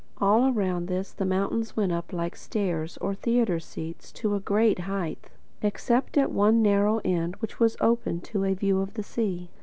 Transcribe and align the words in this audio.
All 0.17 0.47
around 0.51 0.87
this 0.87 1.11
the 1.11 1.27
mountains 1.27 1.77
went 1.77 1.91
up 1.91 2.11
like 2.11 2.35
stairs, 2.35 2.97
or 2.97 3.13
theatre 3.13 3.59
seats, 3.59 4.11
to 4.13 4.33
a 4.33 4.39
great 4.39 4.79
height—except 4.79 6.17
at 6.17 6.31
one 6.31 6.63
narrow 6.63 7.01
end 7.05 7.35
which 7.35 7.59
was 7.59 7.77
open 7.79 8.19
to 8.21 8.43
a 8.45 8.55
view 8.55 8.81
of 8.81 8.95
the 8.95 9.03
sea. 9.03 9.51